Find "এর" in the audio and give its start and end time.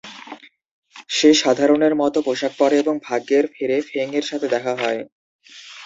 4.13-4.25